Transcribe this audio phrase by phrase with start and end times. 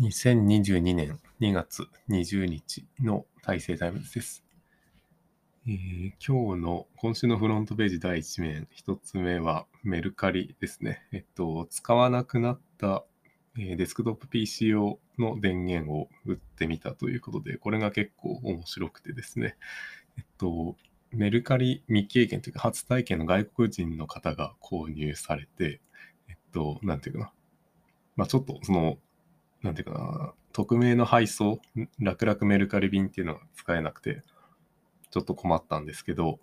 [0.00, 4.42] 2022年2月20日の大成タイムズです。
[5.66, 11.06] えー今日の今週のフロントページ第1面、1つ目はメルカリですね。
[11.12, 13.04] えっと、使わなくなった、
[13.58, 19.58] えーデスクトップ PC 用の電源を売ってみたということで、これが結構面白くてですね。
[20.16, 20.76] えっと、
[21.10, 25.82] メルカリ未経験というか初体験の外国人の方が購入されて、
[26.30, 27.32] えっと、なんていうかな。
[28.16, 28.96] まあちょっとその、
[29.62, 31.60] なんていうかな、匿名の配送、
[31.98, 34.22] 楽々メルカリ便っていうのが使えなくて、
[35.10, 36.40] ちょっと困ったんですけど、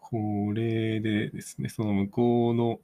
[0.00, 2.80] これでですね、その向こうの、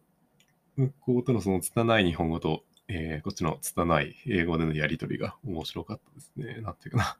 [0.77, 6.62] 向こうとのその拙い日本語と、えーこっちの拙い英語でのやりとりが面白かったですね。
[6.62, 7.19] なんていうかな。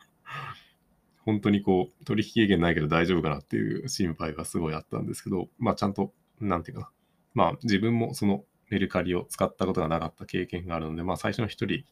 [1.25, 6.91] 本当にこう、取引経験ないけど大丈夫かなっていう心配がすごいあったんですけど、まあちゃんと、なんていうかな。
[7.35, 11.85] まあ自分もそのメルカリを使ったことがなかった経験があるので、まあ最初の一人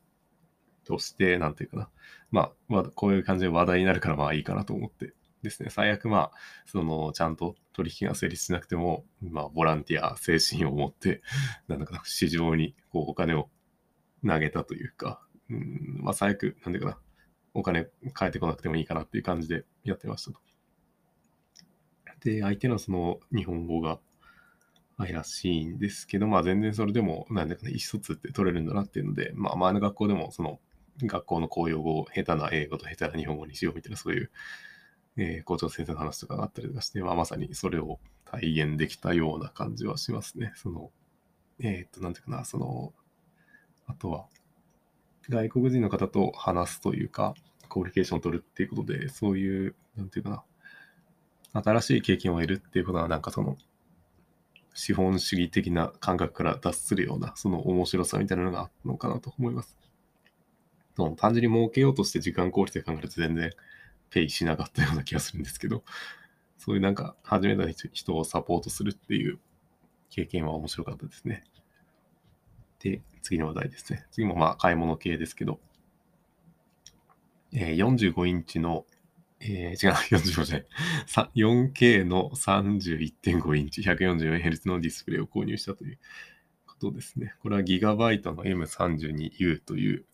[0.84, 1.90] として、なんていうかな。
[2.30, 5.70] まあ、こういう感じで話題になるからまあいいかなと思ってですね。
[5.70, 6.30] 最悪まあ、
[6.64, 11.22] その、ちゃんと取引が成立しなくても、まあ、ボランティア精神を持って、
[11.68, 13.50] なんだかな、市場にこうお金を
[14.26, 16.98] 投げたというか、うん、まあ最悪、なんていうかな、
[17.54, 20.40] お金返ってこなくてもいいかなっていう感じでやってましたと。
[22.20, 24.00] で、相手のその日本語が
[24.98, 30.58] 愛らしいんですけど、まあ全然それでも、なんだかね、意思疎通って取れるんだなっていうので、まあ前の学校でもその
[31.02, 34.30] 学校の公用語を下手な英語と下手な日本語にしようみたいなそういう、
[35.18, 40.52] えー校長先生の話とかがあったりとかして、まあまさにそれを体現できたような感じはしますね。
[40.56, 40.90] その、
[41.60, 42.92] えーっと、なんていうかな、その、
[43.86, 44.26] あとは、
[45.28, 47.34] 外国人の方と話すというか、
[47.68, 53.56] コミュニケーションを取るっていうことで、そういう、なんていうかな、新しい経験を得るっていうことは、なんかその、
[54.76, 59.76] 資本主義的な感覚から脱するような、その面白さみたいなのがあったのかなと思います。
[60.96, 63.50] その単純に儲けようとして時間効率で考えると全然
[64.10, 65.82] ペイしなかったような気がするんですけど、
[66.58, 69.38] そういうなんか始めた人をサポートするっていう
[70.10, 71.44] 経験は面白かったですね。
[72.80, 74.06] で、次の話題ですね。
[74.10, 75.58] 次もまあ買い物系ですけど、
[77.54, 78.84] え45インチの、
[79.40, 80.66] えー違う、45じゃない。
[81.34, 85.98] 4K の31.5インチ、144Hz のディスプレイを購入したという
[86.66, 87.34] ことですね。
[87.42, 90.06] これはギガバイトの M32U という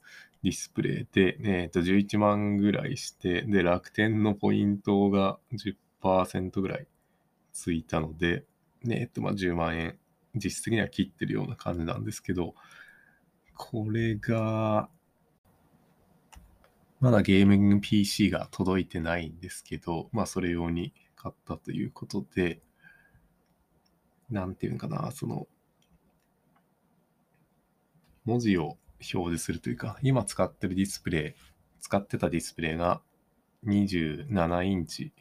[0.42, 6.86] ディスプレイで、えーと11万ぐらいして、で、楽天のポイントが10%ぐらい
[7.52, 8.44] ついたので、
[8.82, 9.98] ねえっと、まあ10万円、
[10.34, 12.54] 実質的には切ってるような感じなんですけど、
[13.56, 14.88] これが、
[17.02, 22.62] まだゲーミング PC が届いてないんですけど、まあそれ用に買ったということで、
[24.30, 25.48] なんていうのかな、その、
[28.24, 31.34] 文字を表示するというか、今使ってるディスプレイ、
[31.80, 33.02] 使ってたディスプレイが
[33.66, 35.12] 27インチ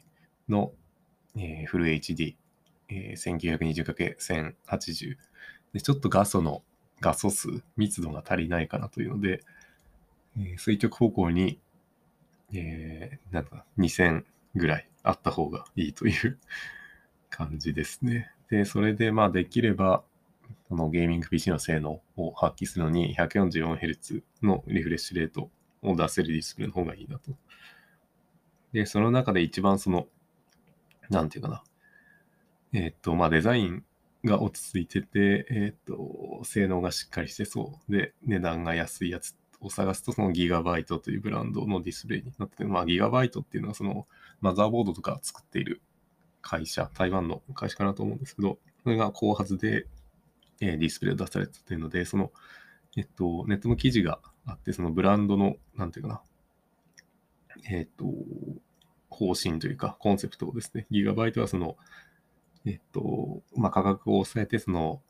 [0.48, 0.70] の、
[1.34, 2.36] えーフル HD、
[2.90, 5.16] えー 1920×1080
[5.72, 6.62] で、ちょっと画素の
[7.00, 9.40] 画素数、密度が足りないかなというので、
[10.38, 11.58] えー垂直方向に、
[12.54, 14.24] えーなんか2000
[14.54, 16.38] ぐらいあった方がいいという
[17.30, 18.30] 感じですね。
[18.50, 20.04] で、それでまあできれば、
[20.68, 25.50] そのゲーミング PC の性能を発揮するのに 144Hz のリフレッシュレート
[25.82, 27.32] を出せるディスプレイの方がいいなと。
[28.72, 30.06] で、その中で一番その、
[31.10, 31.64] なんていうかな。
[32.74, 33.84] えーっと、まあデザイン
[34.24, 37.92] が落ち着いてて、えーっと、性能がしっかりしてそう。
[37.92, 44.06] で、値段が安いやつを探すと、そのギガバイトというブランドのディスプレイになってて、まあギガバイトっていうのはその
[44.40, 45.80] マザーボードとか作っている
[46.40, 49.86] 会社、台湾の会社かなと思うんですけど、それが後発で、
[50.60, 52.32] えーディスプレイを出されててるので、その、
[52.96, 56.22] えっと、ネットの記事があって、そのブランドの、なんていうかな、
[57.70, 58.04] えっと、
[59.08, 61.76] 方針というか、コンセプトをですね、ギガバイトはその、
[62.64, 65.02] えっと、まあ、価格を抑えて、その、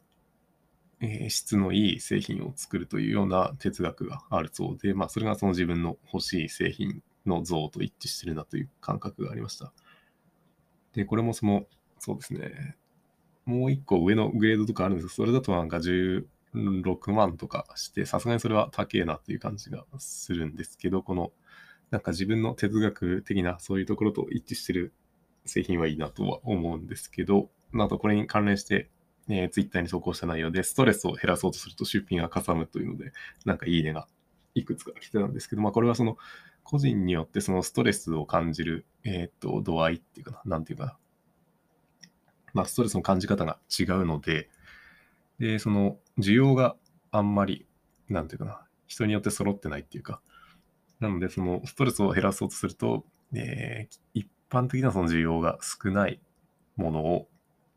[1.02, 9.72] え質のいい製品を作るというような哲学があるそうで、まあ、それがその自分の欲しい製品の像と一致してるなという感覚がありました。
[10.94, 11.64] で、これもその、
[11.98, 12.76] そうですね、
[13.44, 21.32] もう一個上のグレードとかあるんですけど、それだとなんか16万とかして、さすがにそれは高えなっていう感じがするんですけど、この、
[21.90, 24.92] なんか自分の哲学的なそういうところと一致してる
[25.44, 28.88] 製品はいいなとは思うんですけど、あとこれに関連して、
[29.28, 33.12] えー、ツイッターに投稿した内容で、ストレスを減らそうとすると出品がかさむというので、
[33.44, 34.08] なんかいいねが
[34.54, 36.16] いくつか来てたんですけど、まあこれはその
[36.64, 40.96] 個人によってそのストレスを感じる、えっ、と、度合いっていうかな、なんていうかな。
[42.54, 44.50] まあストレスの感じ方が違うので、
[45.38, 46.76] で、その需要が
[47.10, 47.66] あんまり、
[48.08, 50.20] なんていうかな、人によって揃ってないっていうか、
[51.00, 53.04] なので、そのストレスを減らそうとすると、
[53.34, 56.20] えー、一般的なその需要が少ない
[56.76, 57.28] ものを、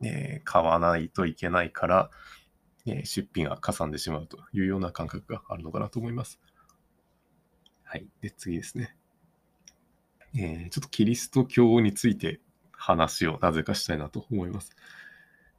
[0.02, 2.10] えー、買わないといけないから、
[2.86, 6.40] えー、出費がかさんでしまうというような感覚があるのかなと思います。
[7.84, 8.08] はい。
[8.22, 8.96] で、次ですね。
[10.38, 14.76] えー、ちょっとキリスト教について話をなぜかしたいなと思います。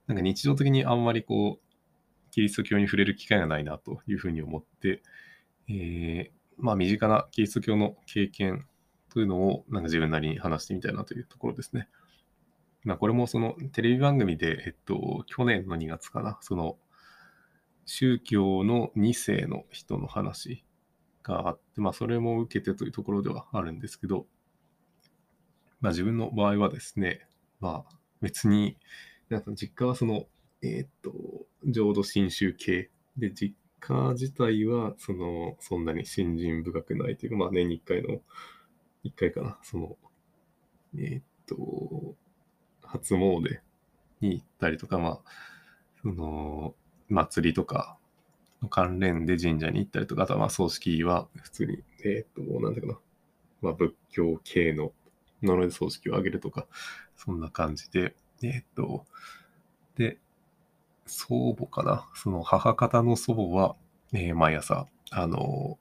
[0.06, 5.02] なんか日常的にあんまりこう、キリスト教に触れる機会がないなというふうに思って、
[5.68, 8.66] えー、まあ身近なキリスト教の経験
[9.08, 11.88] というのをなんか自分なりに話してみたいなというところですね。
[12.86, 16.78] まあこれもそのテレビ番組で、えっと、去年の2月かな、その
[17.84, 20.64] 宗教の2世の人の話
[21.24, 24.26] があって、まあそれも受けてというところではあるんですけど、
[25.80, 27.26] まあ自分の場合はですね、
[27.58, 28.76] まあ別に、
[29.30, 30.26] なんか実家はその、
[30.62, 31.12] えー、っと、
[31.64, 38.20] 浄土真宗系で、実家自体は、その、そんなに信心深くないというか、まあ年に1回の、
[39.04, 39.96] 1回かな、その、
[40.96, 42.14] えー、っと、
[42.86, 43.60] 初詣
[44.20, 45.18] に行ったりとか、まあ、
[46.02, 46.74] その、
[47.08, 47.96] 祭りとか
[48.62, 52.98] の関連で神社に行ったりとか、あとはまあ葬式は普通に、えー、っと、なんだかな、
[53.62, 54.92] まあ仏教系の
[55.42, 56.66] なので葬式を挙げるとか、
[57.16, 59.04] そんな感じで、えー、っと、
[59.96, 60.18] で、
[61.06, 63.76] 祖母かな、その母方の祖母は、
[64.12, 65.78] えー、毎朝、あの、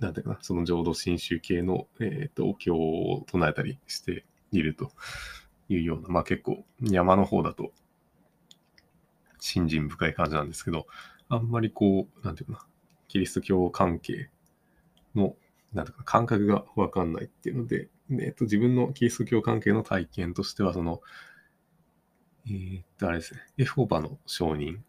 [0.00, 4.90] なんていうかな、その浄土真宗系の、えー、っと、お経を唱えたりしていると。
[5.68, 7.72] いうような、まあ結構山の方だと、
[9.38, 10.86] 信心深い感じなんですけど、
[11.28, 12.66] あんまりこう、なんていうかな、
[13.08, 14.30] キリスト教関係
[15.14, 15.36] の、
[15.72, 21.00] なんていうか感覚がわかんないっていうので、えっと、自分のキリスト教関係の体験としては、その、
[22.46, 24.84] えー、っと、あれですね、エホバの証人、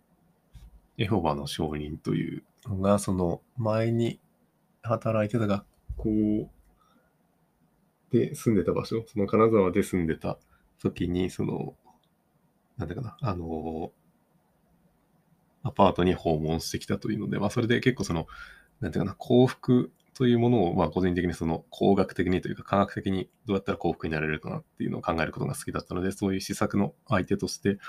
[0.98, 4.20] エホバの証人というのが、その前に
[4.84, 5.66] 働いてた学
[5.98, 6.50] 校
[8.12, 10.38] で住んでた場所、その金沢で住んでた
[10.82, 11.76] 時に、その、
[12.78, 13.92] なんだかな、あの、
[15.64, 18.28] アパートに訪問してきたというので、まあ、それで結構その、
[18.82, 27.80] なんていうかな、幸福というものを、まあ、個人的にその工学的にというか科学的にどうやったら幸福になれるかなっていうのを考えることが好きだったので、そういう施策の相手として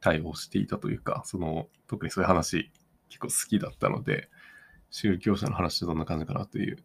[0.00, 2.70] 対応していたというか、その、特にそういう話
[3.08, 4.28] 結構好きだったので、
[4.90, 6.76] 宗教者の話ってどんな感じかなという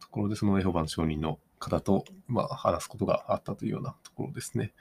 [0.00, 4.72] ところで、そのエホバの証人の方と、まあ、話すことがあったというようなところですね。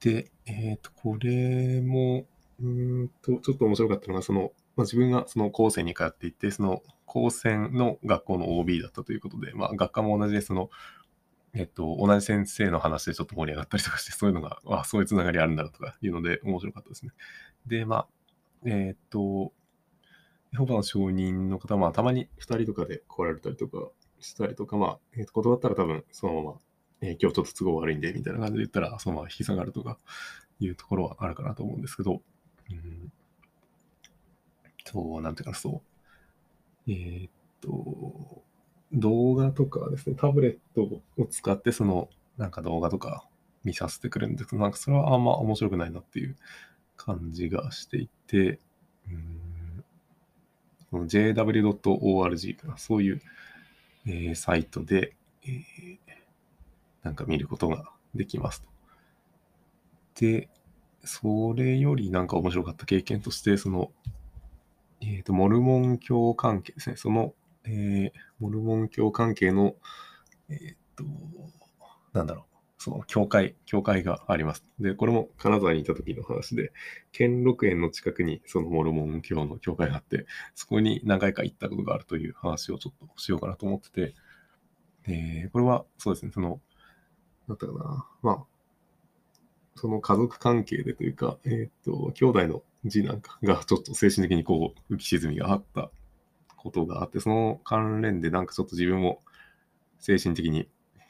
[0.00, 2.26] で、えっ、ー、と、これも、
[2.60, 10.70] うんと、ちょっと面白かったのが、その、まあ、自分がその高専に通っていて、その高専の学校の OB だったということで、まあ、学科も同じで、その、
[11.54, 17.12] えっと、同じ先生の話でちょっと盛り上がったりとかして、そういうのが、あそういうつながりあるんだとかいうので、面白かったですね。
[17.66, 18.08] で、まあ、
[18.66, 19.52] えっと、
[20.52, 26.54] エホバの承認の方は、まあ、たまに2人とかで来られたりとかしたりとか、まあ、えー、と断ったら多分、そのまま、
[27.00, 29.98] えー、今日ちょっと都合悪いんで、みたいな感じで言ったら、そのまま引き下がるとか
[30.60, 32.22] いうところはあるかなと思うんですけど、
[32.70, 33.12] うん
[34.90, 35.82] そう、なんていうか、そ
[36.86, 36.90] う。
[36.90, 37.30] えー、っ
[37.60, 38.42] と、
[38.92, 43.28] 動画とかですね、タブレットを使って、その、なんか動画とか
[43.64, 46.36] 見させてくれるんですけど、なんかそれはあんま面白くないなっていう
[46.96, 48.60] 感じがしていて、
[50.92, 53.20] うん、jw.org かな、そういう、
[54.08, 55.98] えー、サイトで、えー、
[57.02, 58.68] なんか見ることができますと。
[60.20, 60.48] で、
[61.04, 63.92] それよりなんか面白かった経験として、その、
[65.00, 66.96] えっ、ー、と、モルモン教関係ですね。
[66.96, 67.34] その、
[67.64, 69.76] えー、モルモン教関係の、
[70.48, 71.04] えっ、ー、と、
[72.12, 72.57] なんだろう。
[72.78, 74.62] その教会、教会があります。
[74.78, 76.72] で、これも金沢にいた時の話で、
[77.12, 84.14] 兼六園の近くにそのモルモン教の教会があって、そこに何回か行ったことがあるという話をちょっとしようかなと思ってて、
[85.06, 86.60] で、これはそうですね、その、
[87.48, 88.44] なんだかな、まあ、
[89.74, 95.90] その家族関係でというか、えっ、と、兄弟の字なんかがちょっと精神的にこう浮き沈みがあった
[96.56, 99.22] ことがあって、その関連でなんかちょっと自分も
[99.98, 100.68] 精神的に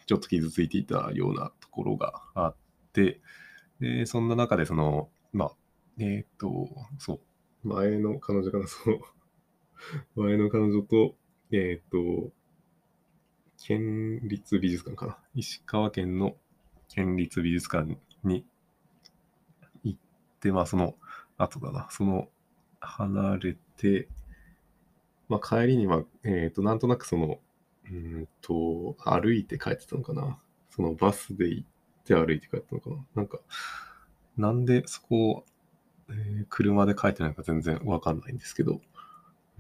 [0.08, 2.56] ちょっと傷ついていたようなところがあっ
[2.94, 3.20] て、
[3.78, 5.52] で、そんな中でその、まあ、
[5.98, 7.20] えっ、ー、と、そ
[7.62, 9.00] う、前の彼女かな、そう、
[10.16, 11.14] 前の彼女と、
[11.52, 12.32] えっ、ー、と、
[13.58, 15.18] 県立美術館かな。
[15.34, 16.36] 石川県の
[16.88, 18.46] 県立美術館に
[19.84, 19.98] 行っ
[20.40, 20.94] て、まあその、
[21.36, 22.30] 後だな、その、
[22.80, 24.08] 離れて、
[25.28, 27.40] まあ、帰りには、えっ、ー、と、なんとなくその、
[27.90, 30.38] うんと、歩いて帰ってたのかな？
[30.70, 31.68] そのバスで行っ
[32.04, 32.96] て歩いて帰ったのかな？
[33.14, 33.38] なんか、
[34.36, 35.44] なんでそこを、
[36.10, 38.80] えー、車で帰ってないか全然わかんないんですけど、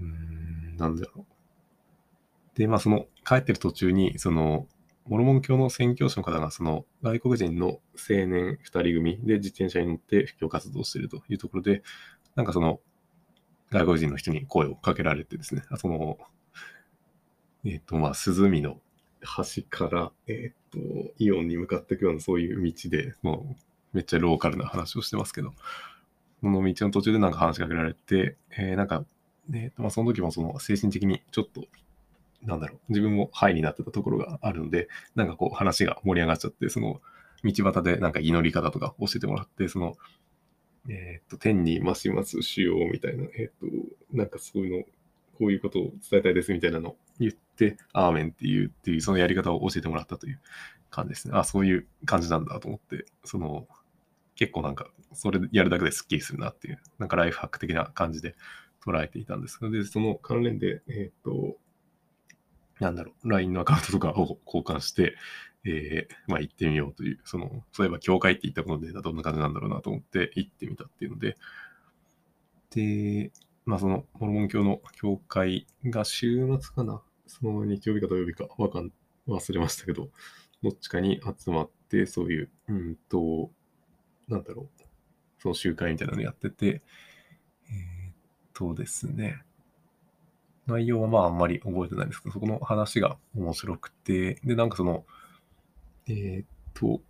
[0.00, 2.58] うん、なんでだろう。
[2.58, 4.66] で、まあ、その、帰ってる途中に、その、
[5.06, 11.82] モルモン教の宣教師の方が、その、外国人の青年2人組で自転車に乗って布教活動しているというところで、
[12.34, 12.80] なんかその、
[13.70, 16.18] 外国人の人に声をかけられてですね、その、
[17.68, 18.80] えっ、と、まあ、鈴見の
[19.22, 20.78] 端から、えっ、と、
[21.18, 23.54] イオンに向かっていくようなそういう道で、も
[23.92, 25.52] う、めっちゃローカルな話をしてますけど、
[26.40, 29.04] この道の途中でなんか話しかけられて、えー、なんか、
[29.52, 31.64] えーまあ、その時もその精神的にちょっと、
[32.42, 37.02] なんだろう、自分もハイになってたところがあるので、なんかこう話が盛り上がっちゃって、その
[37.44, 39.96] 道端でなんか祈り方とか教えてもらって、その、
[40.88, 44.84] えっ、ー、と、天に増します主要みたいな、えっ、ー、と、なんかそういうの、
[45.38, 50.40] こういうことを伝えたいですみたいなの言って、アーメンっていうっていう、そのやり方を教えてもらったという
[50.90, 51.34] 感じですね。
[51.36, 53.66] あ、そういう感じなんだと思って、その、
[54.36, 58.36] 結構なんか、それやるだけですっきりするなっていう、なんかライフハック的な感じで
[58.84, 61.56] 捉えていたんですで、その関連で、えっ、ー、と、
[62.80, 65.16] なんだろう、LINE のアカウントとかを交換して、
[65.64, 71.36] えー、まあ行ってみようという、その、そういえば教会って言ったことで、どんな感じなんだろうなと思って行ってみたっていうので、
[72.70, 73.32] で、
[73.66, 78.90] まあその、モルモン教の教会が週末かな、その日曜日か土曜日かわかん、
[79.28, 80.08] 忘れましたけど、
[80.62, 83.50] どっちかに集まって、そういう、うんと、
[84.26, 84.82] なんだろう、
[85.38, 86.82] その集会みたいなのやってて、
[87.70, 88.14] えー、っ
[88.54, 89.42] とですね、
[90.66, 95.04] 内容はまああんまり覚えてないんですけど、そこの話が面白くて、で、なんかその、
[96.08, 97.00] えー、っと、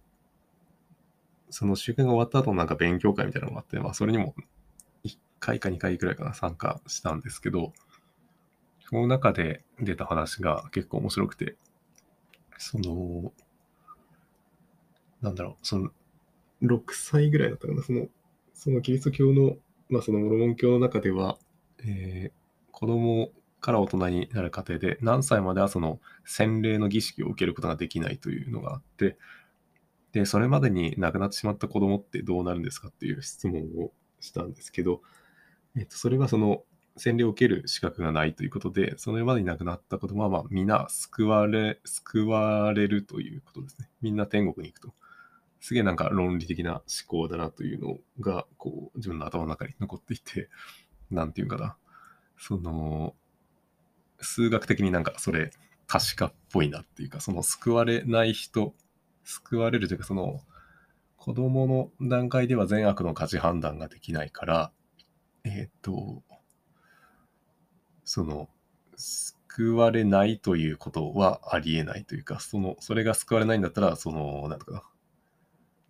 [1.51, 4.35] その集会が終わった後なんか勉強会みたいなのがあって、まあそれにも
[5.05, 7.73] 1回か2回くらいかな参加したんですけど、
[8.89, 11.57] その中で出た話が結構面白くて、
[12.57, 13.33] その、
[15.21, 15.91] なんだろう、その
[16.63, 18.07] 6歳ぐらいだったかな、その、
[18.55, 19.57] そのキリスト教の、
[19.91, 21.37] まあそのモルモン教の中では、
[21.85, 23.31] えー、子供
[23.61, 29.19] から大人になる過程で、何歳まではその洗礼の儀式を受けることができないというのがあって、
[30.13, 35.03] で、それまでに亡くなってしまった子供ってどうなるんですかっていう質問をしたんですけど、
[35.77, 36.63] えっと、それはその
[36.99, 43.89] 洗礼を受ける資格がないということで、それまでに亡くなった子供は、まあ、みんな救われ、救われるということですね。
[44.03, 44.95] みんな天国に行くと。
[45.61, 50.49] すげえなんか論理的な思考だなというのが、こう、自分の頭の中に残っていて、
[51.11, 51.77] なんていうかな。
[52.39, 53.15] その、
[54.21, 55.51] 数学的になんかそれ
[55.87, 58.75] 確かっぽいなっていうか、その救われない人、
[59.25, 60.41] 救われるというか、その、
[61.17, 64.73] 子供の段階では善悪の価値判断ができないから、
[65.45, 66.23] えっ、ー、と、
[68.09, 68.49] その、
[68.97, 74.83] 救われないということはありえないというか、その、それが救われないんだったら、その、なんとかな、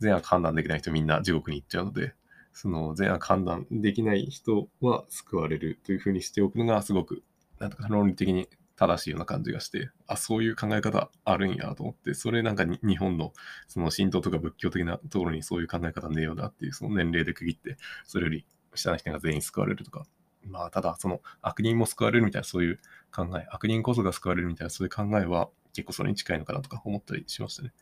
[0.01, 2.15] 善悪判断できない人みんな地獄に行っちゃうので、
[2.53, 7.23] その善悪判断できない人は救われるというふうにしておくのがすごく、
[7.61, 13.33] なんとか論理的に正しいような感じがして、あ、そういう考え方あるんやと思って、それなんか日本の
[13.69, 18.45] その神道とか仏教的なところにそういう考え方ねえよなっていう、その年齢で区切って、それより
[18.75, 20.05] 下の人が全員救われるとか、
[20.49, 22.79] まあ、ただ、その悪人も救われるみたいなそういう
[23.15, 27.73] 考え、悪人こそが救われるみたいなそういう考えは結構それに近いのかなとか思ったりしましたね。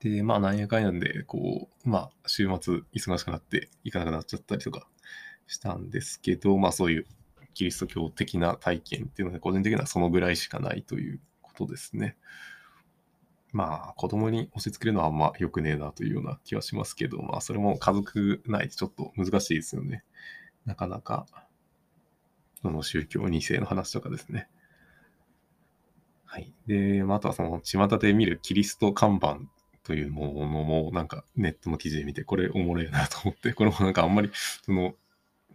[0.00, 4.88] で、まあ、なんやかんやんで、こう、まあ、週末忙しくなって行かなくなっちゃったりとか
[5.46, 7.06] したんですけど、まあ、そういう
[7.54, 12.16] キリスト教的な体験っていうので、個人的にはそのぐらいしかないということですね。
[13.52, 20.04] まあ、子供に押し付けるのはあんま良くねえなというような気はしますけど、まあ、それも家族内でちょっと難しいですよね。
[20.70, 21.26] なかなか、
[22.62, 24.48] その宗教2世の話とかですね。
[26.24, 26.52] はい。
[26.68, 29.40] で、まあ、あとはその、巷で見るキリスト看板
[29.82, 34.30] というものも、なんかネットの記事で見て、これおもろいなと思って、 これもなんかあんまり、
[34.62, 34.94] その、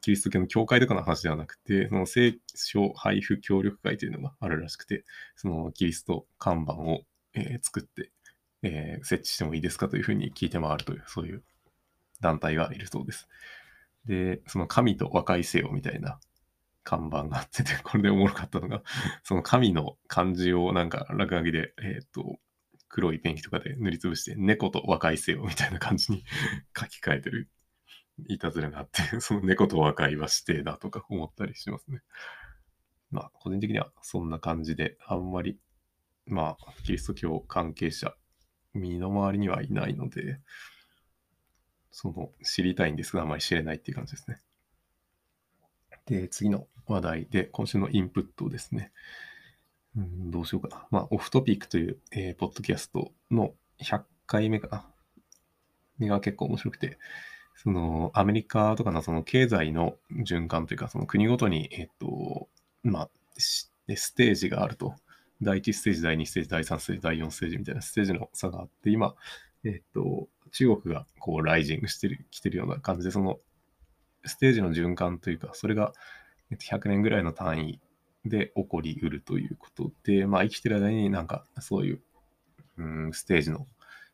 [0.01, 5.05] キリスト教の教会とかの話ではなくて、その聖書配布協力会というのがあるらしくて、
[5.37, 7.03] そのキリスト看板を、
[7.35, 8.11] えー、作って、
[8.63, 11.41] えー、設置してもいいですかというふうに聞いて回るという、そういう
[12.19, 13.29] 団体がいるそうです。
[14.07, 16.19] で、その神と和解せよみたいな
[16.83, 18.83] 看板があってて、これでおもろかったのが、
[19.23, 22.37] その神の漢字をなんか落書きで、えっ、と、
[22.87, 26.23] 黒いペンキとかで塗りつぶして、猫と和解せよみたいな感じに
[26.77, 27.49] 書き換えてる
[28.29, 32.01] いたずらがあって、 その猫と和解はしてだとか思ったりしますね。
[33.11, 35.59] まあ、個人的にはそんな感じで、あんまり、
[36.25, 38.15] まあ、キリスト教関係者、
[38.73, 40.39] 身の回りにはいないので、
[41.95, 44.41] その、知りたいんですが、あまり知れないっていう感じですね。
[46.07, 48.91] で、次の話題で、今週のインプットですね。
[49.95, 50.87] うん、どうしようかな。
[50.91, 54.85] まあ、オフトピックという、えー、ポッドキャストの100回目か
[56.01, 56.07] な。
[56.09, 56.99] が結構面白くて、
[57.55, 62.49] その、アメリカとかのその経済の循環というか、その国ごとに、えっ、ー、と、
[62.83, 63.71] まあ、ス
[64.15, 64.95] テージがあると。
[65.41, 69.15] 第1ステージ、第2ステージ、第3ステージ、第4ステージみたいなステージの差があって、今、
[69.63, 73.39] えっと、中国がこうライジングしてる、来てるような感じで、その
[74.23, 75.91] ステージの循環というか、それが
[76.49, 77.81] 100年ぐらいの単位
[78.23, 82.01] で起こりうるということで、まあ生きてる間になんかそういう、
[82.77, 83.67] うん、ステージの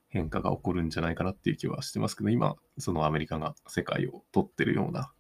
[0.10, 5.12] 変化が起こるんじゃないかなっていう気はしてますけど、今、そのアメリカが世界を取ってるような、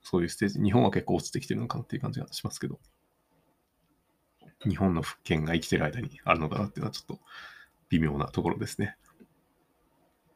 [0.00, 2.78] そういうステージ、日本は結構落ちてきてるのかなっていう感じがしますけど、
[4.64, 7.20] 日本の復権が生きてる間にあるのかなっていうのはちょっと
[7.88, 8.96] 微妙なところですね。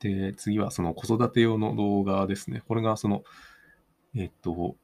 [0.01, 2.63] で、次はその子育て用の動画ですね。
[2.67, 3.23] これがその、
[4.15, 4.77] えっと、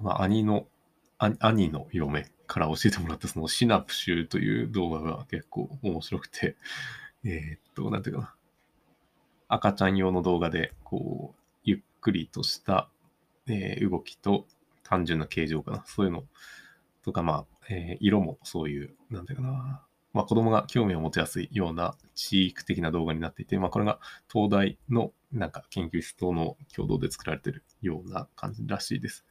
[0.00, 0.66] まあ、兄の、
[1.18, 6.56] 兄の嫁から教えてもらったそのシナプシューという動画が結構面白くて、
[7.24, 8.34] えっと、なんていうかな。
[9.48, 12.90] 赤ちゃん用の動画で、こう、ゆっくりとした、
[13.46, 14.46] えー、動きと
[14.82, 15.84] 単純な形状かな。
[15.86, 16.24] そういうの
[17.04, 19.85] とか、まあ、えー、色もそういう、なんていうかな。
[20.16, 24.00] まあ、子供が興味を持ちやすいような地域的な動画になっていて、まあ、これが
[24.32, 29.26] 東大のなんか研究室との共同で作られているような感じらしいです。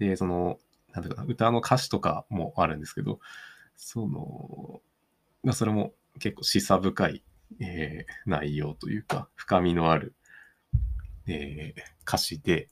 [0.00, 0.58] で、その、
[0.92, 3.20] なんていうかな、歌の歌詞とかもあるんですけど、
[3.76, 4.82] その、
[5.44, 7.22] まあ、それも結構示唆深い、
[7.60, 10.16] えー、内容というか、深みのある、
[11.28, 12.68] えー、歌詞で、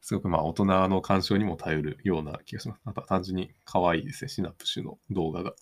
[0.00, 2.80] すごくまあ大人の鑑賞にも頼るような気がします。
[2.84, 5.54] あとは単純に可愛いですね、シナプシュの動画が。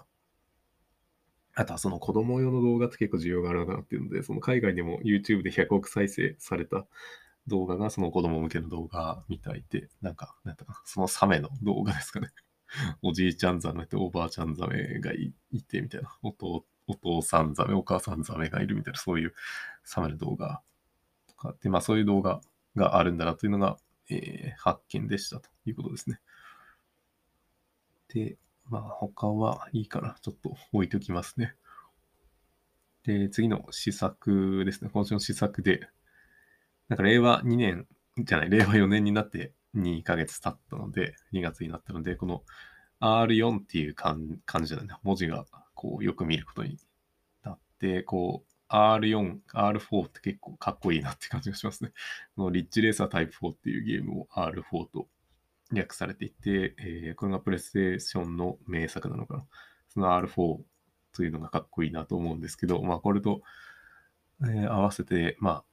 [1.54, 6.87] あとはその子供用の動画って結構需要があるなっていうので、その海外でも YouTube で100億再生された
[7.47, 12.28] 動画がその子供向けの動画みたいで、なんか、なんかそのサメの動画ですかね。
[13.02, 16.16] おじいちゃんザメとおばあちゃんザメがいてみたいな。
[16.23, 19.35] お父お父さんザメ、お母さんザメがいるみたいな、そういう
[19.85, 20.62] サメの動画
[21.28, 22.40] とかで、まあそういう動画
[22.76, 23.76] があるんだなというのが、
[24.09, 26.21] えー、発見でしたということですね。
[28.09, 28.38] で、
[28.71, 31.54] まあ他はいいから、ちょっと置いておきますね。
[33.02, 34.91] で、次の試作ですね。
[34.93, 35.89] 今週の試作で、
[36.89, 37.87] なんか令和2年
[38.19, 42.43] じゃない、令和4年になって2ヶ月経ったので、2月になったので、この
[43.00, 46.78] R4 っていう漢字じゃない、文字がこうよく見ることに
[47.43, 51.93] なって、こう R4、R4 って結構かっこいいなって感じがしますね。
[52.37, 55.09] このリッチレーサータイプ4っていうゲームを R4 と
[55.73, 59.45] 略されていて、えー、これがプレステーションの名作なのかな。
[59.89, 60.59] その R4
[61.13, 63.43] というのがかっこいいなと思うんですけど、まあこれと、
[64.43, 65.65] えー、合わせて、まあ、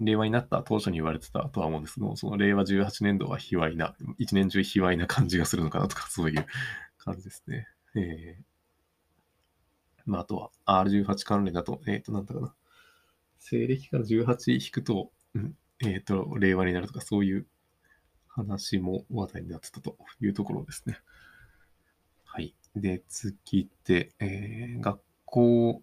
[0.00, 6.46] 令和になった当初に言われてたとは思うんですけど、その令和18年度は卑猥な、一年中卑猥な感じがするのかなとか、 そういう
[6.98, 7.68] 感じですね。
[7.94, 8.42] えー、
[10.06, 10.50] まあ、あとは
[10.84, 12.54] R18 関連だと、えっ、ー、と、なんだかな。
[13.38, 17.46] 西暦から18引くと、うん、えっ、ー、と、令和になるとか、そういう
[18.34, 20.98] 話も話題になってたというところですね。
[22.24, 22.54] はい。
[22.74, 25.82] で、次で、えー、学校、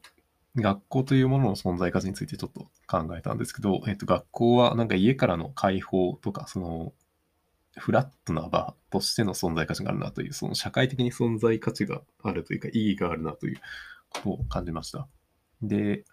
[0.56, 6.94] 学校というものの存在価値についてちょっと考えたんですけど、えっ、ー、と、学校はなんか家からの解放とか、その、
[7.78, 13.58] フラットな場としての存在価値があるなという、その社会的に存在価値があるというか、意義があるなという
[14.10, 15.08] ことを感じました。
[15.62, 16.04] で、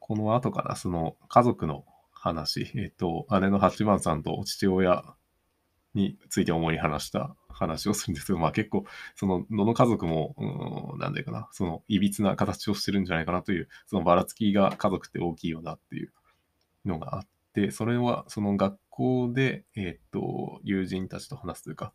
[0.00, 5.04] この後からその家族の話、えっ、ー、と、姉の八番さんと父親
[5.94, 8.84] について主に話した話をするんですけど、まあ結構、
[9.16, 16.12] その野の家族も、うん、なんだかな、そのいびつな形をしてるんじゃないかなという、そのばらつきが家族って大きいよなっていう
[16.84, 21.92] のがあって、それはその学校で、えっ、と、友人たちと話すというか、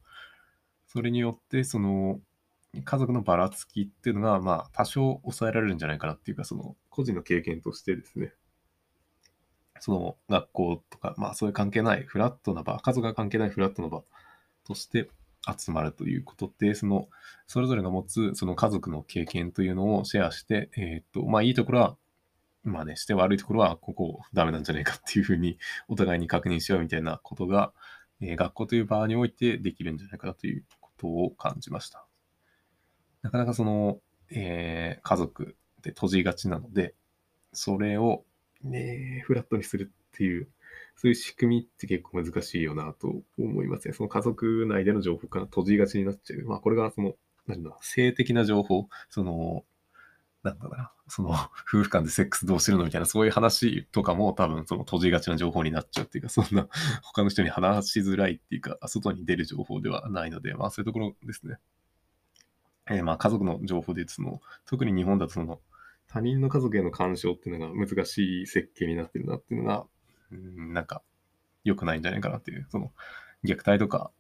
[0.88, 2.19] それによって、その、
[2.84, 8.34] 家族のばらつきっていうのが、まあ、多少抑えられるんじゃないかなっていうか、その、個人の経験としてですね、
[9.79, 14.03] その学校とか、まあそういう関係ないフラットな場、家族が関係ないフラットな場
[14.65, 15.09] として
[15.57, 17.07] 集まるということで、その、
[17.47, 21.97] それぞれが持つその家族の経験というのをシェアして、えっ、と、まあいいところは、
[22.63, 27.73] まあね、して悪いところはここダメなんじゃないかっていうふうにお互いに確認しようみたいなことが、
[28.21, 32.05] えー、学校という場においてできるんじゃないかなということを感じました。
[33.21, 33.99] なかなかその、
[34.31, 36.95] えー、家族で閉じがちなので、
[37.53, 38.24] それを
[38.69, 40.49] ね、フラットにするっていう、
[40.95, 43.93] そういう仕組みって結構難しいよなと思いますね。
[43.93, 46.43] その家族内での情報から閉じがちになっちゃう。
[46.45, 47.15] まあこれがその、
[47.47, 49.63] なんだ、性的な情報、その、
[50.43, 51.30] なんだな、その、
[51.67, 56.67] 夫婦間でセックスどうしてるのみたいな、そういう話とかも多分、その閉じがちな情報になっちゃうっていうか、そんな、
[57.04, 61.58] 他の人に話しづらいっていうか、外に出る情報ではないので、まあそういうところですね。
[62.88, 65.62] えー、まあ家族の情報で、その、特に日本だとその、
[66.15, 69.86] 他人の家族への干渉っていうのが難しい設計になってるなっていうのが、
[70.32, 71.01] うん、なんか
[71.65, 72.93] 良くないんじゃないかなっていう、その
[73.43, 74.12] 虐待とか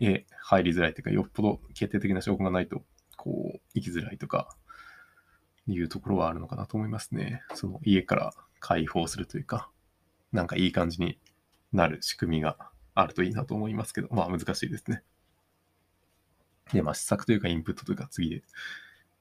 [0.00, 2.82] へ入りづらいというか、よっぽど決定的な証拠がないと、
[3.18, 4.56] こう、行きづらいとか、
[5.66, 7.42] いうところはあるのかなと思いますね。
[7.54, 9.70] その家から解放するというか、
[10.32, 11.18] なんかいい感じに
[11.72, 12.56] なる仕組みが
[12.94, 15.02] あるといいなと思いますけど、まあ難しいですね。
[16.72, 18.42] で、まあ施策というかインプットというか次で、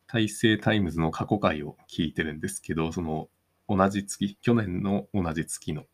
[0.07, 3.29] 大成タイムズの過去回を聞いてるんですけど、その
[3.67, 5.85] 同じ月、去年の同じ月の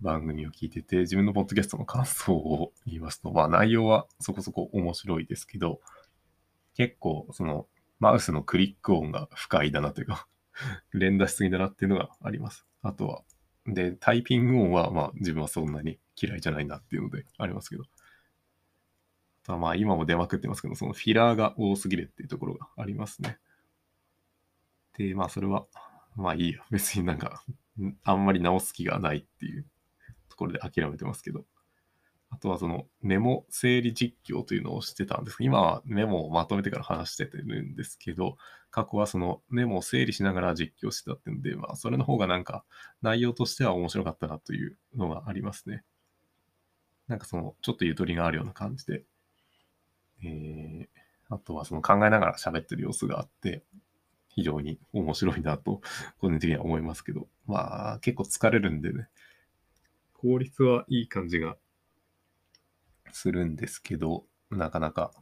[0.00, 5.80] 番組を聞いてて、自分のポッドキャストの感想を言いますと、まあ内容はそこそこ面白いですけど、
[6.74, 7.66] 結構その
[8.00, 10.26] マウスのクリック音が不快だなというか
[10.92, 12.66] 連打しすぎだなっていうのがあります。
[12.82, 13.22] あとは、
[13.66, 17.84] で、タイピング音はまあ自分はそんなに嫌いじゃないなっていうのでありますけど。
[19.46, 23.38] あまあ今も出まくってますけど、そのフィラーが多すぎるっていうところがありますね。
[24.98, 25.66] で、まあそれは、
[26.16, 26.62] まあいいや。
[26.70, 27.44] 別になんか、
[28.04, 29.66] あんまり直す気がないっていう
[30.28, 31.44] ところで諦めてますけど。
[32.32, 38.38] あとはそのメモ整理実況というのをしてたんです今はメモをまとめてから話しててるんですけど、
[38.70, 42.64] 過去はそのメモを整理しながら実況してたっていうんで、まあそれの方がなんか
[43.02, 45.84] 内容としては面白かったなというのがありますね。
[47.06, 49.04] なんかそのちょっとゆとりがあるような感じで、
[50.24, 53.62] えー、あとはその考えながら喋ってる様子があって、
[54.28, 55.82] 非常に面白いなと
[56.18, 59.08] 個人的には思いますけど、まあ結構疲れるんでね、
[60.14, 61.56] 効率はいい感じが
[63.12, 65.12] するんですけど、なかなか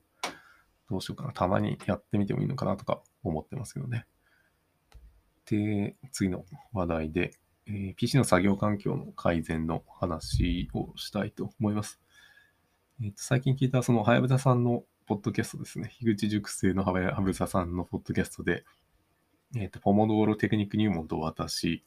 [0.88, 1.32] どうしようかな。
[1.32, 4.06] たまにやってみてもいいのかなとか思ってますけどね。
[5.46, 7.32] で、次の話題で、
[7.66, 12.00] えー、PC の作業環境の改善の話をしたいと思います。
[13.02, 15.90] えー、と最近聞いたその、はやぶささんのポッドキャストですね。
[16.00, 18.62] 樋口塾生のはやぶささんのポッドキャストで、
[19.56, 21.82] えっ、と、ポモドーロテクニック入門と私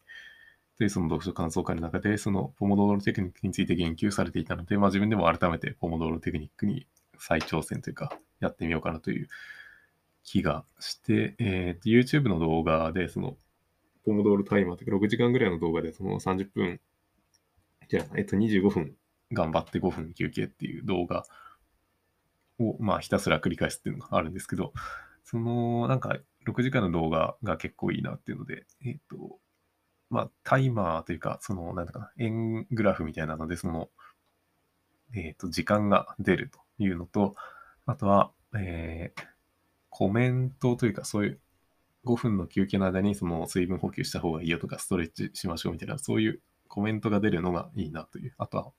[0.80, 6.88] で、その読書感想会の中で、そのポモドーロテクニックについて言及されていたので、まあ自分でも改めてポモドーロテクニックに
[7.19, 9.30] 再挑戦というか、やってみようかなという
[10.23, 13.38] 気がして、えー、YouTube の動画で、その、
[14.04, 16.80] ポモドーロタイマーというか、6時間ぐらいの動画で、その30分、
[17.88, 18.95] じゃあ、えっと、25分
[19.34, 21.26] 頑張って5分休憩っていう動画
[22.60, 24.74] を、まあ、ひたすら繰り返すっていうのがあるんですけど、
[25.24, 29.39] その、なんか、6時間の動画が結構いいなっていうので、えっ、と、
[30.10, 33.89] まあ、タイマーというか、その、なんだかな、円グラフみたいなので、その、
[35.15, 37.36] えっ、ー、と、時間が出るというのと、
[37.86, 39.24] あとは、えー、
[39.89, 41.39] コメントというか、そういう
[42.06, 48.34] 5分の休憩の間にその水分補給した方がいいよとか、ストレッチしましょうみたいな、そういうコメントが出るのがいいなという。
[48.38, 48.72] あとは、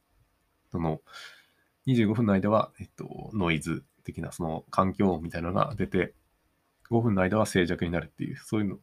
[0.75, 1.01] その、
[1.87, 6.15] 25分の間は、えっと、ノイズ的な、その環境音みたいなのが出て、
[6.91, 8.79] 5分の間は静寂になるっていう、そういうの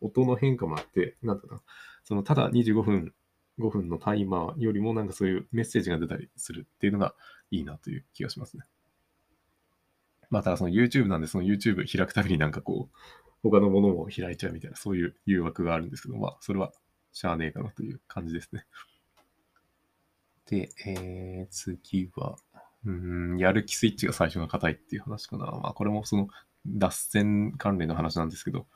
[0.00, 1.60] 音の変化もあって、なんだろうな、
[2.02, 3.14] そのただ25分、
[3.60, 7.14] 5分のタイマーよりもなんかそういうメッセージが出たりするっていうのが
[7.52, 8.64] いいなという気がしますね。
[10.30, 12.96] まあ、ただその YouTube なんで、その YouTube 開くたびになんかこう、
[13.44, 16.72] 他のものも開いちゃうみたいな、そういう誘惑があるんですけど、まあ、それは
[17.12, 18.66] しゃあねえかなという感じですね。
[20.48, 22.36] で、えー、次は、
[22.86, 25.46] うん、やる気スイッチが最初が硬いっていう話かな。
[25.46, 26.28] まあ、これもその
[26.66, 28.66] 脱線関連の話なんですけど、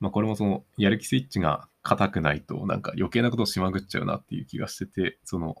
[0.00, 5.56] まあ、これもその、やる気スイッチが硬くないと、なんか余計なことをしまぐっちゃうなっていう気がしてて、その、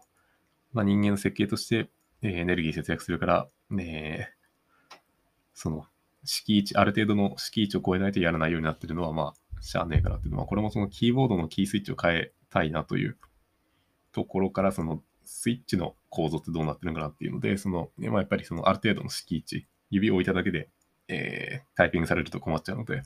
[0.72, 1.88] まあ、人間の設計として、
[2.22, 4.30] えー、エネルギー節約するから、ね、
[5.54, 5.86] その、
[6.24, 13.16] 敷地、ある程度の敷地を超えないとやらないようになってるのは、まあ、しゃあねえかなっていうのは、これもそのキーボードのキースイッチを変えたいなという
[14.12, 20.68] ところから、その、スイッチの構造ってどうなってるのかなっていうので、その、まあ、やっぱりそのある程度の敷地、指を置いただけで、
[21.08, 23.02] えー、タイピングされると困っちゃうので、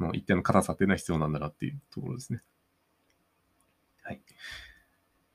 [0.00, 2.42] の一定の硬さっていうのは必要なんだなっていうところですね。
[4.02, 4.20] はい。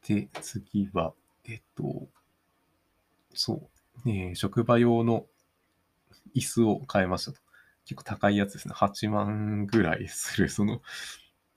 [0.08, 1.14] で、次は、
[1.46, 2.08] えっと、
[3.34, 3.70] そ
[4.06, 5.26] う、えー、職場用の
[6.36, 7.40] 椅子を変えましたと。
[7.86, 8.74] 結構高いやつですね。
[8.76, 10.82] 8万ぐらいする、その、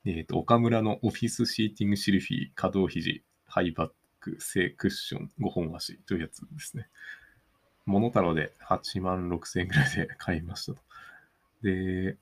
[0.05, 3.91] えっ、と、岡村のオフィスシーティングシルフィー、可動肘、ハイバッ
[4.23, 6.89] ク、正クッション、5本足というやつですね。
[7.85, 10.79] モノタロで8万6千円ぐらいで買いましたと。
[11.63, 12.17] で、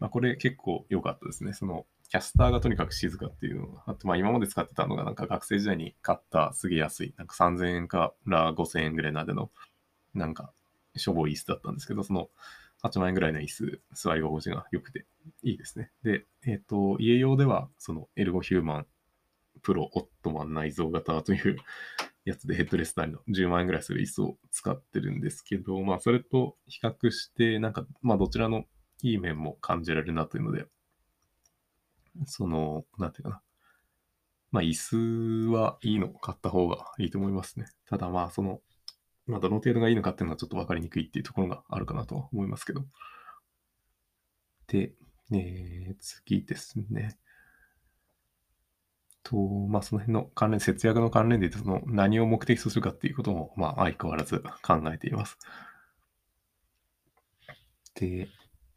[0.00, 1.52] まあ、これ結構良かったですね。
[1.52, 9.50] その、キャスターがとにかく静かっていうのが、あとまあ今まで使ってたのがなんか学生時代に買ったすげえ安い、なんか3000円から5000円ぐらいまでの、
[10.14, 10.52] なんか
[10.96, 12.30] しょぼい椅子だったんですけど、その
[12.82, 15.04] 8万円ぐらいの椅子、座り心地が良くて
[15.42, 15.90] いいですね。
[16.02, 18.86] で、えっ、ー、と、家用ではそのエルゴヒューマン
[19.62, 21.56] プロオットマン内蔵型という
[22.24, 28.64] やつでヘッドレスなりの10万円ぐらいする椅子を使ってるんですけど、まあそれと比較して、なんかまあどちらの
[29.02, 30.66] いい面も感じられるなというので、
[32.26, 33.42] その、なんていうかな。
[34.50, 37.66] まあ、椅子はいいのを買った方がいいと思いますね。
[37.86, 38.62] ただまあ、その、
[39.26, 42.86] まあ、どの程度がいいのかっていうのはちょっと分かりにくいっていうところがあるかなとは思いますけど。
[44.68, 44.94] で、
[45.32, 47.18] えー、次ですね。
[49.28, 55.38] と、まあ、その辺の関連、節約の関連で言うと、その何を目的とするかっていうことも、まあ、相変わらず考えています。
[57.94, 58.28] で、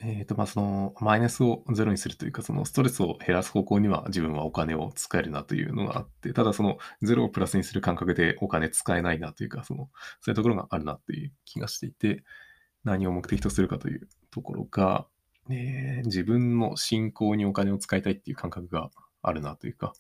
[0.03, 12.23] えっ、ー、と、まあ、その、マイナスをゼロにするというか、そのストレスを減らす方向には自分はお金を使えるなというのがあって、ただそのゼロをプラスにする感覚でお金使えないなというか、その、そういうところがあるなという気がしていて、
[12.83, 15.05] 何を目的とするかというところが、
[15.49, 18.89] えー、自分の信仰にお金を使いたいっていう感覚が
[19.21, 19.93] あるなというか、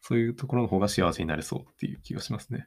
[0.00, 2.66] そういうところの方が幸せになれそうっていう気がしますね。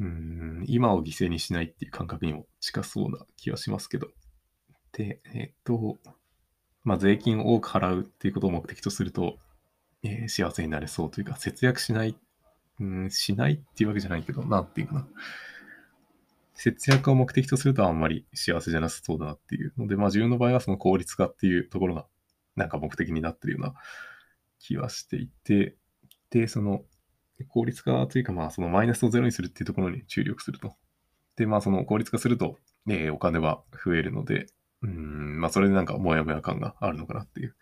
[0.00, 4.08] うん、今を犠牲にしないっていう感覚にも近そうな気がしますけど、
[4.92, 5.98] で、えっと、
[6.82, 9.38] まあ、税金を多く払うっていうことを目的とすると、
[10.02, 12.16] えー、幸せになれそうというか、節約しない、
[12.80, 15.06] うん、しないっていうわけじゃないけど、なんていうかな。
[16.54, 22.06] 節約を目的とするとあんまり幸せじゃなさそうだなっていうので、まあ自分の場合はその効率化っていうところが
[22.54, 23.74] なんか目的になってるような
[24.60, 25.76] 気はしていて、
[26.34, 26.82] で、その
[27.48, 30.74] 効率化というかまあそのマイナスをゼロにするっていうところに注力すると。
[31.36, 34.46] で、まあその効率化すると、えー、お金は増えるので、
[34.82, 37.54] うん、まあそれでなんかモヤモヤ感があるのかなっていう。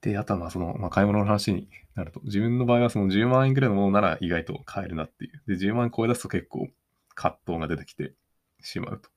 [0.00, 5.42] で、あとはまあその、まあ、買い物の話になると、自分の場合はその10万円ぐらいのものなら意外と買えるなっていう。
[5.48, 6.68] で、10万円超え出すと結構
[7.14, 8.14] 葛藤が出てきて
[8.60, 9.10] しまうと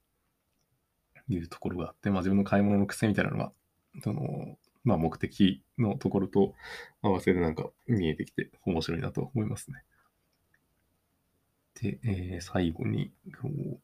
[1.29, 3.51] いうところがあって、まあ自分の買い物の癖みたいなのが、
[4.01, 6.53] その、まあ目的のところと
[7.01, 9.83] 合わせてなんか見えてきて面白いなと思いますね。
[11.81, 13.79] で、えー、最後に、こう、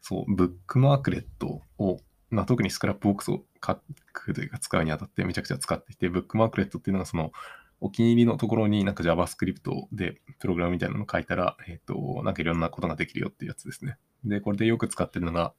[0.00, 1.98] そう、ブックマークレットを、
[2.30, 3.80] まあ、特に Scrapbox を書
[4.12, 7.32] くというか使うにあたってめちゃくちゃ使っていて、ブックマークレットっていうのがその
[7.80, 13.98] お気に入りのところになんか JavaScript でプログラムみたいなの書いたら、えっ、ー、と、なんかいろんなことができるよっていうやつですね。
[14.24, 15.52] で、これでよく使ってるのが、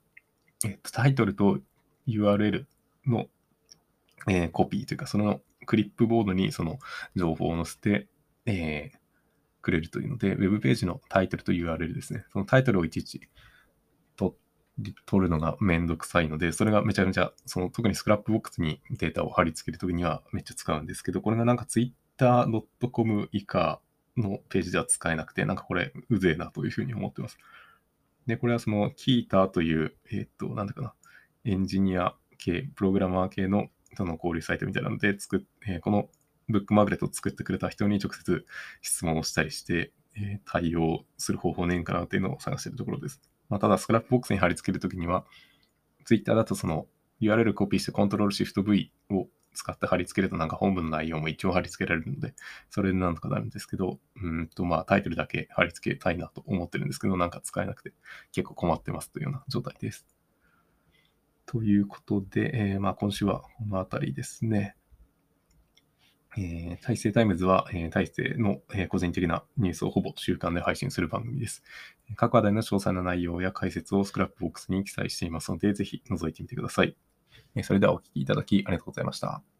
[0.65, 1.59] えっ、ー、と、タイトルと
[2.07, 2.65] URL
[3.05, 3.27] の、
[4.28, 6.80] えー、コピーというか、そのクリップボードにその
[7.15, 8.08] 情報を載せて、
[8.45, 8.97] えー、
[9.62, 12.25] くれるというので、ウェブページのタイトルと URL ですね。
[12.32, 13.21] そのタイトルをいちいち
[15.06, 23.80] 取るのがめんどくさいので、それがめちゃめちゃ、その特に Scrapbox にデータを貼り付けるときにはめっちゃ使うんですけど、これがなんか twitter.com 以下
[24.17, 27.38] のページでは使えなくて、なんかこれうぜえなというふうに思ってます。
[28.28, 30.93] で、これはその Qiita という、えー、っと、なんだかな、
[31.45, 36.10] エンジニア系、プログラマー系のその交流サイトみたいなので作っ、えー、この
[36.49, 38.45] ブックマークレットを作ってくれた人に直接
[38.81, 43.21] 質問をしたりして、えー、対応する方法ねえんかなっていうのを探しているところです。
[43.49, 45.25] まあ、ただ、 Scrapbox に貼り付けるときには、
[46.05, 46.88] Twitter だとその
[47.21, 52.34] URL コピーして Ctrl-Shift-V を使って貼り付けるとなんか本文の内容も一応貼り付けられるので、
[52.69, 57.93] それでなんとかなるんですけど、うんとまあタイトルだけ貼り付けたいなと思ってるんですけど、なんか使えなくて
[58.31, 60.05] 結構困ってますというような状態です。
[61.45, 64.75] ということで、えー、まあ今週はこの辺りですね。
[66.38, 71.63] えー、大成タイムズは、えー、大成の、え、個人的なニュースをほぼ週間で配信する番組です。
[72.15, 76.97] 各話題の詳細な内容や解説をスクラップボックスに記載していますので、ぜひ覗いてみてください。
[77.55, 79.54] え、それではお聴きいただきありがとうございました。